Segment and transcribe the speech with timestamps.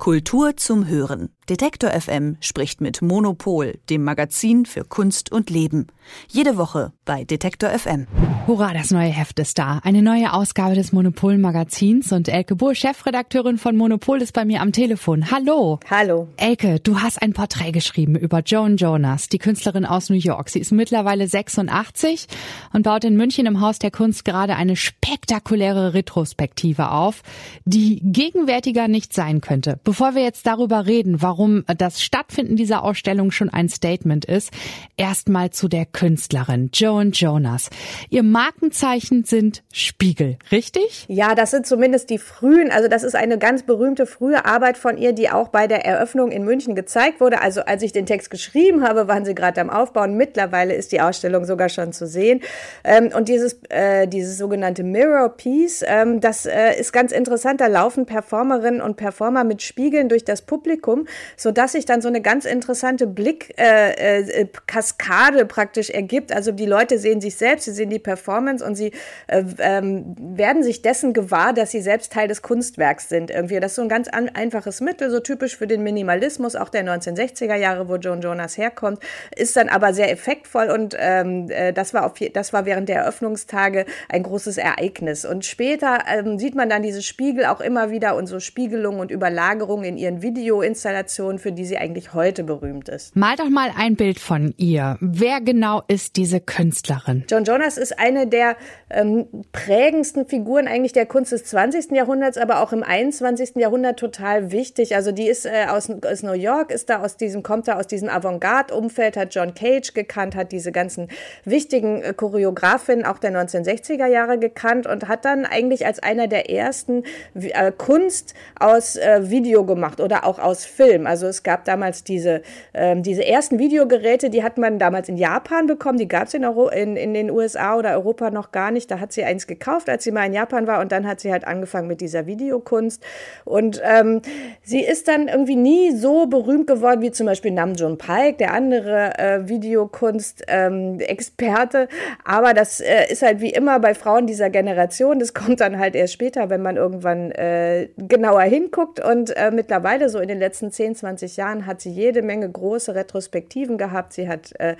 [0.00, 1.28] Kultur zum Hören.
[1.50, 5.88] Detektor FM spricht mit Monopol, dem Magazin für Kunst und Leben.
[6.28, 8.06] Jede Woche bei Detektor FM.
[8.46, 9.80] Hurra, das neue Heft ist da.
[9.82, 14.60] Eine neue Ausgabe des Monopol Magazins und Elke Buhr, Chefredakteurin von Monopol, ist bei mir
[14.60, 15.30] am Telefon.
[15.30, 15.80] Hallo.
[15.90, 16.28] Hallo.
[16.36, 20.50] Elke, du hast ein Porträt geschrieben über Joan Jonas, die Künstlerin aus New York.
[20.50, 22.28] Sie ist mittlerweile 86
[22.72, 27.22] und baut in München im Haus der Kunst gerade eine spektakuläre Retrospektive auf,
[27.64, 29.80] die gegenwärtiger nicht sein könnte.
[29.82, 31.39] Bevor wir jetzt darüber reden, warum
[31.76, 34.50] das Stattfinden dieser Ausstellung schon ein Statement ist,
[34.96, 37.70] erstmal zu der Künstlerin Joan Jonas.
[38.10, 41.06] Ihr Markenzeichen sind Spiegel, richtig?
[41.08, 44.98] Ja, das sind zumindest die frühen, also das ist eine ganz berühmte frühe Arbeit von
[44.98, 47.40] ihr, die auch bei der Eröffnung in München gezeigt wurde.
[47.40, 50.16] Also als ich den Text geschrieben habe, waren sie gerade am Aufbauen.
[50.16, 52.40] Mittlerweile ist die Ausstellung sogar schon zu sehen.
[52.84, 57.60] Ähm, und dieses, äh, dieses sogenannte Mirror Piece, ähm, das äh, ist ganz interessant.
[57.60, 62.20] Da laufen Performerinnen und Performer mit Spiegeln durch das Publikum, sodass sich dann so eine
[62.20, 66.32] ganz interessante Blickkaskade äh, äh, praktisch ergibt.
[66.32, 68.92] Also die Leute sehen sich selbst, sie sehen die Performance und sie
[69.26, 73.30] äh, ähm, werden sich dessen gewahr, dass sie selbst Teil des Kunstwerks sind.
[73.30, 73.60] Irgendwie.
[73.60, 76.84] Das ist so ein ganz an, einfaches Mittel, so typisch für den Minimalismus, auch der
[76.84, 79.00] 1960er Jahre, wo Joan Jonas herkommt,
[79.36, 83.00] ist dann aber sehr effektvoll und ähm, äh, das, war auf, das war während der
[83.00, 85.24] Eröffnungstage ein großes Ereignis.
[85.24, 89.10] Und später ähm, sieht man dann diese Spiegel auch immer wieder und so Spiegelungen und
[89.10, 93.16] Überlagerungen in ihren Videoinstallationen, für die sie eigentlich heute berühmt ist.
[93.16, 94.96] Mal doch mal ein Bild von ihr.
[95.00, 97.24] Wer genau ist diese Künstlerin?
[97.28, 98.56] Joan Jonas ist eine der
[98.90, 101.92] ähm, prägendsten Figuren eigentlich der Kunst des 20.
[101.92, 103.56] Jahrhunderts, aber auch im 21.
[103.56, 104.94] Jahrhundert total wichtig.
[104.94, 107.86] Also die ist äh, aus, aus New York, ist da aus diesem, kommt da aus
[107.86, 111.08] diesem Avantgarde-Umfeld, hat John Cage gekannt, hat diese ganzen
[111.44, 116.50] wichtigen äh, Choreografinnen auch der 1960er Jahre gekannt und hat dann eigentlich als einer der
[116.50, 120.99] ersten äh, Kunst aus äh, Video gemacht oder auch aus Film.
[121.06, 122.42] Also es gab damals diese,
[122.74, 126.44] ähm, diese ersten Videogeräte, die hat man damals in Japan bekommen, die gab es in,
[126.44, 128.90] in, in den USA oder Europa noch gar nicht.
[128.90, 131.32] Da hat sie eins gekauft, als sie mal in Japan war und dann hat sie
[131.32, 133.02] halt angefangen mit dieser Videokunst.
[133.44, 134.22] Und ähm,
[134.62, 138.54] sie ist dann irgendwie nie so berühmt geworden wie zum Beispiel Nam June Paik, der
[138.54, 141.78] andere äh, Videokunst-Experte.
[141.78, 141.88] Ähm,
[142.24, 145.18] Aber das äh, ist halt wie immer bei Frauen dieser Generation.
[145.18, 149.04] Das kommt dann halt erst später, wenn man irgendwann äh, genauer hinguckt.
[149.04, 152.94] Und äh, mittlerweile, so in den letzten 10, 20 Jahren, hat sie jede Menge große
[152.94, 154.12] Retrospektiven gehabt.
[154.12, 154.76] Sie hat äh,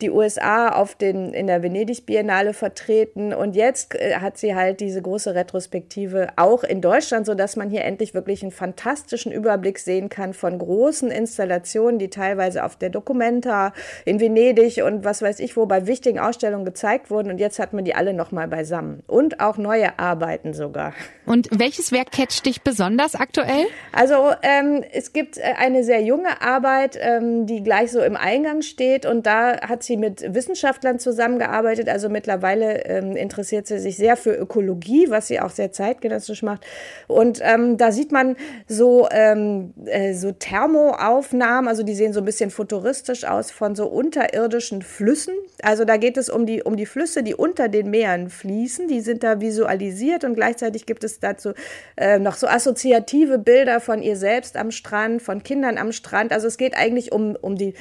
[0.00, 3.32] die USA auf den, in der Venedig-Biennale vertreten.
[3.32, 7.84] Und jetzt äh, hat sie halt diese große Retrospektive auch in Deutschland, sodass man hier
[7.84, 13.72] endlich wirklich einen fantastischen Überblick sehen kann von großen Installationen, die teilweise auf der Documenta
[14.04, 17.30] in Venedig und was weiß ich wo bei wichtigen Ausstellungen gezeigt wurden.
[17.30, 19.02] Und jetzt hat man die alle nochmal beisammen.
[19.06, 20.94] Und auch neue Arbeiten sogar.
[21.26, 23.66] Und welches Werk catcht dich besonders aktuell?
[23.92, 28.62] Also ähm, es gibt äh, eine sehr junge Arbeit, ähm, die gleich so im Eingang
[28.62, 29.06] steht.
[29.06, 31.88] Und da hat sie mit Wissenschaftlern zusammengearbeitet.
[31.88, 36.64] Also mittlerweile ähm, interessiert sie sich sehr für Ökologie, was sie auch sehr zeitgenössisch macht.
[37.08, 38.36] Und ähm, da sieht man
[38.66, 43.86] so, ähm, äh, so Thermoaufnahmen, also die sehen so ein bisschen futuristisch aus von so
[43.86, 45.34] unterirdischen Flüssen.
[45.62, 48.88] Also da geht es um die, um die Flüsse, die unter den Meeren fließen.
[48.88, 51.52] Die sind da visualisiert und gleichzeitig gibt es dazu
[51.96, 56.32] äh, noch so assoziative Bilder von ihr selbst am Strand, von Kindern am Strand.
[56.32, 57.74] Also es geht eigentlich um, um die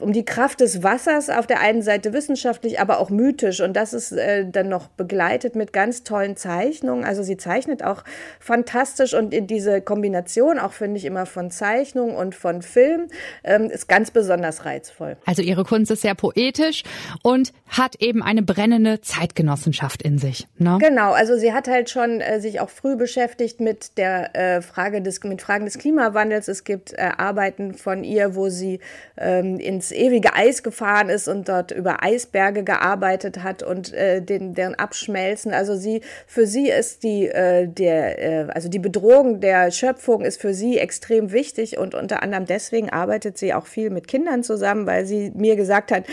[0.00, 3.60] um die Kraft des Wassers auf der einen Seite wissenschaftlich, aber auch mythisch.
[3.60, 7.04] Und das ist äh, dann noch begleitet mit ganz tollen Zeichnungen.
[7.04, 8.04] Also sie zeichnet auch
[8.40, 13.08] fantastisch und in diese Kombination auch finde ich immer von Zeichnung und von Film
[13.44, 15.16] ähm, ist ganz besonders reizvoll.
[15.26, 16.82] Also ihre Kunst ist sehr poetisch
[17.22, 20.46] und hat eben eine brennende Zeitgenossenschaft in sich.
[20.58, 20.78] Ne?
[20.80, 25.02] Genau, also sie hat halt schon äh, sich auch früh beschäftigt mit der äh, Frage
[25.02, 26.48] des mit Fragen des Klimawandels.
[26.48, 28.80] Es gibt äh, Arbeiten von ihr, wo sie
[29.16, 34.20] ähm, ins ins ewige Eis gefahren ist und dort über Eisberge gearbeitet hat und äh,
[34.20, 35.52] den, deren Abschmelzen.
[35.52, 40.40] Also sie, für sie ist die, äh, der, äh, also die Bedrohung der Schöpfung ist
[40.40, 44.86] für sie extrem wichtig und unter anderem deswegen arbeitet sie auch viel mit Kindern zusammen,
[44.86, 46.04] weil sie mir gesagt hat,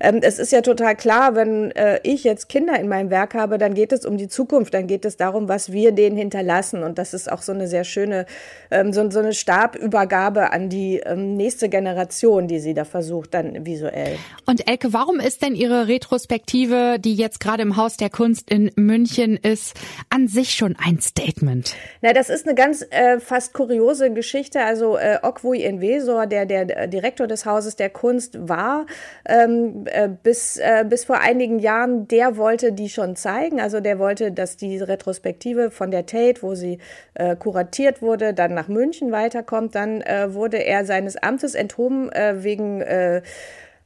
[0.00, 3.58] ähm, es ist ja total klar, wenn äh, ich jetzt Kinder in meinem Werk habe,
[3.58, 6.98] dann geht es um die Zukunft, dann geht es darum, was wir denen hinterlassen und
[6.98, 8.24] das ist auch so eine sehr schöne,
[8.70, 13.07] ähm, so, so eine Stabübergabe Übergabe an die ähm, nächste Generation, die sie da versucht,
[13.26, 14.16] dann visuell.
[14.46, 18.70] Und Elke, warum ist denn Ihre Retrospektive, die jetzt gerade im Haus der Kunst in
[18.76, 19.74] München ist,
[20.10, 21.74] an sich schon ein Statement?
[22.02, 24.60] Na, das ist eine ganz äh, fast kuriose Geschichte.
[24.62, 28.86] Also äh, Okwui Envesor, der der Direktor des Hauses der Kunst war,
[29.26, 33.60] ähm, äh, bis, äh, bis vor einigen Jahren, der wollte die schon zeigen.
[33.60, 36.78] Also der wollte, dass die Retrospektive von der Tate, wo sie
[37.14, 39.74] äh, kuratiert wurde, dann nach München weiterkommt.
[39.74, 43.22] Dann äh, wurde er seines Amtes enthoben äh, wegen äh,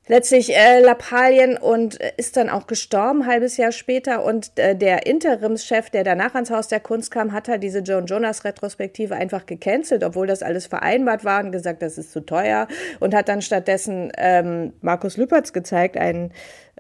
[0.09, 4.25] letztlich äh, Lappalien und äh, ist dann auch gestorben, halbes Jahr später.
[4.25, 8.07] Und äh, der Interimschef, der danach ans Haus der Kunst kam, hat halt diese Joan
[8.07, 12.67] Jonas Retrospektive einfach gecancelt, obwohl das alles vereinbart war und gesagt, das ist zu teuer.
[13.01, 16.33] Und hat dann stattdessen ähm, Markus Lüpertz gezeigt, einen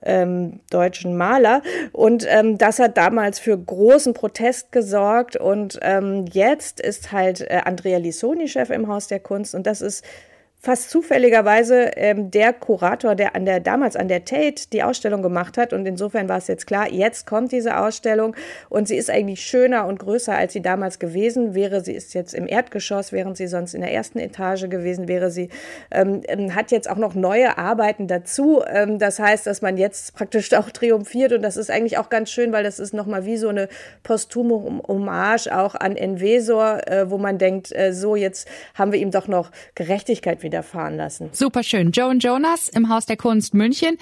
[0.05, 1.62] ähm, deutschen Maler.
[1.93, 5.37] Und ähm, das hat damals für großen Protest gesorgt.
[5.37, 9.55] Und ähm, jetzt ist halt äh, Andrea Lissoni Chef im Haus der Kunst.
[9.55, 10.05] Und das ist
[10.64, 15.59] fast zufälligerweise ähm, der Kurator, der an der damals an der Tate die Ausstellung gemacht
[15.59, 15.73] hat.
[15.73, 18.37] Und insofern war es jetzt klar, jetzt kommt diese Ausstellung
[18.69, 21.81] und sie ist eigentlich schöner und größer, als sie damals gewesen wäre.
[21.82, 25.32] Sie ist jetzt im Erdgeschoss, während sie sonst in der ersten Etage gewesen wäre.
[25.32, 25.49] Sie
[25.91, 28.62] ähm, ähm hat jetzt auch noch neue Arbeiten dazu.
[28.64, 32.31] Ähm, das heißt, dass man jetzt praktisch auch triumphiert und das ist eigentlich auch ganz
[32.31, 33.69] schön, weil das ist nochmal wie so eine
[34.05, 39.11] posthume Hommage auch an Envesor, äh, wo man denkt, äh, so jetzt haben wir ihm
[39.11, 41.31] doch noch Gerechtigkeit wieder widerfahren lassen.
[41.32, 41.93] Super schön.
[41.93, 43.96] Joan Jonas im Haus der Kunst München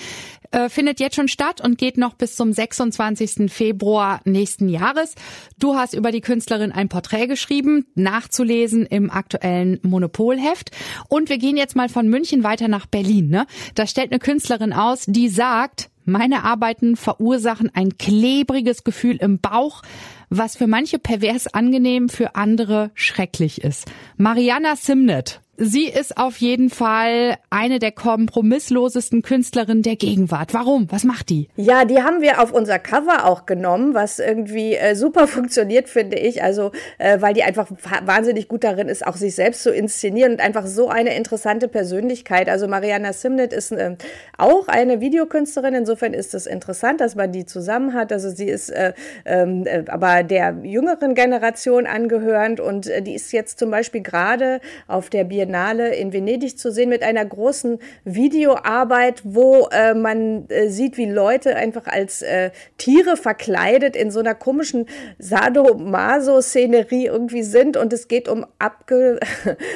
[0.51, 3.51] äh, findet jetzt schon statt und geht noch bis zum 26.
[3.51, 5.15] Februar nächsten Jahres.
[5.59, 10.73] Du hast über die Künstlerin ein Porträt geschrieben, nachzulesen im aktuellen Monopolheft.
[11.09, 13.29] Und wir gehen jetzt mal von München weiter nach Berlin.
[13.29, 13.47] Ne?
[13.77, 19.83] Da stellt eine Künstlerin aus, die sagt, meine Arbeiten verursachen ein klebriges Gefühl im Bauch,
[20.31, 23.87] was für manche pervers angenehm, für andere schrecklich ist.
[24.17, 30.55] Mariana Simnet Sie ist auf jeden Fall eine der kompromisslosesten Künstlerinnen der Gegenwart.
[30.55, 30.87] Warum?
[30.91, 31.51] Was macht die?
[31.55, 36.19] Ja, die haben wir auf unser Cover auch genommen, was irgendwie äh, super funktioniert, finde
[36.19, 36.43] ich.
[36.43, 37.71] Also, äh, weil die einfach
[38.07, 42.49] wahnsinnig gut darin ist, auch sich selbst zu inszenieren und einfach so eine interessante Persönlichkeit.
[42.49, 43.97] Also Mariana Simnet ist äh,
[44.39, 45.75] auch eine Videokünstlerin.
[45.75, 48.15] Insofern ist es interessant, dass man die zusammen hat.
[48.15, 48.95] Also sie ist äh,
[49.27, 54.63] ähm, äh, aber der jüngeren Generation angehörend und äh, die ist jetzt zum Beispiel gerade
[54.87, 60.49] auf der Biennale Biennale in Venedig zu sehen mit einer großen Videoarbeit, wo äh, man
[60.49, 64.87] äh, sieht, wie Leute einfach als äh, Tiere verkleidet in so einer komischen
[65.19, 67.77] Sadomaso-Szenerie irgendwie sind.
[67.77, 69.19] Und es geht um, abge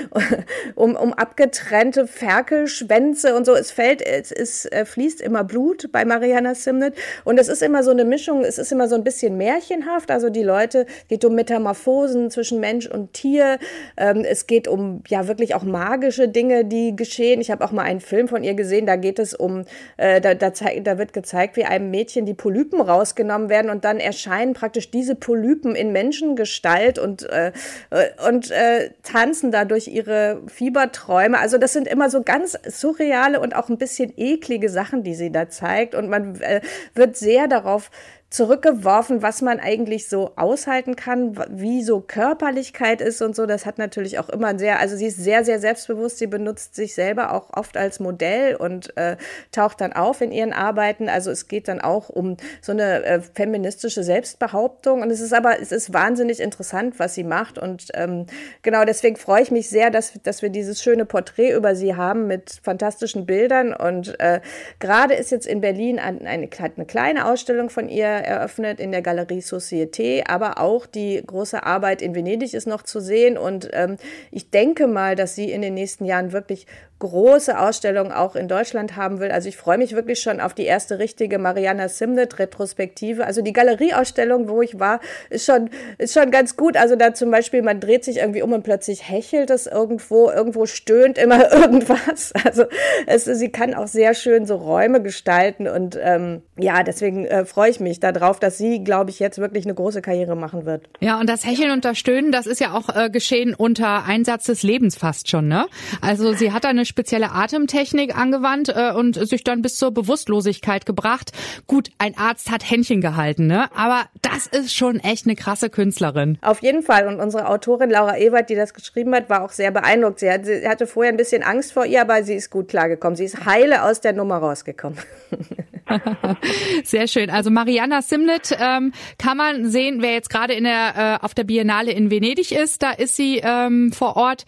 [0.77, 3.55] um, um abgetrennte Ferkelschwänze und so.
[3.55, 6.95] Es fällt, es, es äh, fließt immer Blut bei Mariana Simnet.
[7.25, 10.31] Und es ist immer so eine Mischung, es ist immer so ein bisschen märchenhaft, also
[10.31, 13.59] die Leute, geht um Metamorphosen zwischen Mensch und Tier,
[13.97, 17.41] ähm, es geht um ja wirklich auch magische Dinge, die geschehen.
[17.41, 19.65] Ich habe auch mal einen Film von ihr gesehen, da geht es um,
[19.97, 23.99] äh, da, da, da wird gezeigt, wie einem Mädchen die Polypen rausgenommen werden und dann
[23.99, 27.53] erscheinen praktisch diese Polypen in Menschengestalt und, äh,
[27.91, 31.39] äh, und äh, tanzen dadurch ihre Fieberträume.
[31.39, 35.33] Also das sind immer so ganz surreale und auch ein bisschen eklige Sachen, die sie
[35.33, 36.61] da zeigt und man äh,
[36.95, 37.91] wird sehr darauf
[38.31, 43.47] zurückgeworfen, was man eigentlich so aushalten kann, wie so Körperlichkeit ist und so.
[43.47, 46.19] Das hat natürlich auch immer sehr, also sie ist sehr, sehr selbstbewusst.
[46.19, 49.17] Sie benutzt sich selber auch oft als Modell und äh,
[49.53, 51.09] taucht dann auf in ihren Arbeiten.
[51.09, 55.03] Also es geht dann auch um so eine äh, feministische Selbstbehauptung.
[55.03, 57.57] Und es ist aber, es ist wahnsinnig interessant, was sie macht.
[57.57, 58.27] Und ähm,
[58.63, 62.27] genau deswegen freue ich mich sehr, dass, dass wir dieses schöne Porträt über sie haben
[62.27, 63.73] mit fantastischen Bildern.
[63.73, 64.41] Und äh,
[64.81, 69.03] gerade ist jetzt in Berlin eine, eine, eine kleine Ausstellung von ihr eröffnet in der
[69.03, 73.37] Galerie Société, aber auch die große Arbeit in Venedig ist noch zu sehen.
[73.39, 73.97] Und ähm,
[74.31, 76.67] ich denke mal, dass sie in den nächsten Jahren wirklich
[77.05, 79.31] große Ausstellung auch in Deutschland haben will.
[79.31, 83.27] Also ich freue mich wirklich schon auf die erste richtige Mariana Simnet Retrospektive.
[83.27, 86.77] Also die Galerieausstellung, wo ich war, ist schon, ist schon ganz gut.
[86.77, 90.67] Also da zum Beispiel, man dreht sich irgendwie um und plötzlich hechelt es irgendwo, irgendwo
[90.67, 92.33] stöhnt immer irgendwas.
[92.45, 92.65] Also
[93.07, 97.71] es, sie kann auch sehr schön so Räume gestalten und ähm, ja, deswegen äh, freue
[97.71, 100.89] ich mich darauf, dass sie, glaube ich, jetzt wirklich eine große Karriere machen wird.
[101.01, 104.45] Ja, und das Hecheln und das Stöhnen, das ist ja auch äh, geschehen unter Einsatz
[104.45, 105.67] des Lebens fast schon, ne?
[106.01, 111.33] Also sie hat eine spezielle Atemtechnik angewandt äh, und sich dann bis zur Bewusstlosigkeit gebracht.
[111.67, 113.69] Gut, ein Arzt hat Händchen gehalten, ne?
[113.75, 116.39] Aber das ist schon echt eine krasse Künstlerin.
[116.41, 117.09] Auf jeden Fall.
[117.09, 120.21] Und unsere Autorin Laura Ewert, die das geschrieben hat, war auch sehr beeindruckt.
[120.21, 123.17] Sie, hat, sie hatte vorher ein bisschen Angst vor ihr, aber sie ist gut klargekommen.
[123.17, 124.97] Sie ist heile aus der Nummer rausgekommen.
[126.85, 127.31] Sehr schön.
[127.31, 131.45] Also Mariana Simlet ähm, kann man sehen, wer jetzt gerade in der äh, auf der
[131.45, 134.45] Biennale in Venedig ist, da ist sie ähm, vor Ort,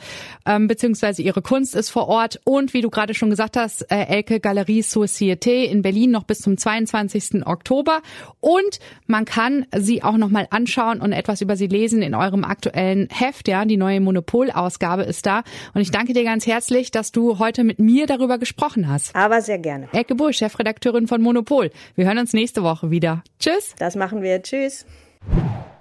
[0.46, 2.40] ähm, beziehungsweise ihre Kunst ist vor Ort.
[2.44, 6.38] Und wie du gerade schon gesagt hast, äh, Elke Galerie Société in Berlin noch bis
[6.38, 7.46] zum 22.
[7.46, 8.00] Oktober.
[8.40, 12.44] Und man kann sie auch noch mal anschauen und etwas über sie lesen in eurem
[12.44, 13.48] aktuellen Heft.
[13.48, 15.42] Ja, die neue Monopol-Ausgabe ist da.
[15.74, 19.14] Und ich danke dir ganz herzlich, dass du heute mit mir darüber gesprochen hast.
[19.14, 19.88] Aber sehr gerne.
[19.92, 21.70] Elke Bull, Chefredakteurin von Monopol.
[21.96, 23.24] Wir hören uns nächste Woche wieder.
[23.40, 23.74] Tschüss.
[23.80, 24.40] Das machen wir.
[24.42, 24.86] Tschüss.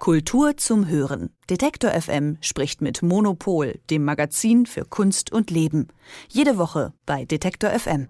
[0.00, 1.30] Kultur zum Hören.
[1.48, 5.86] Detektor FM spricht mit Monopol, dem Magazin für Kunst und Leben.
[6.28, 8.08] Jede Woche bei Detektor FM.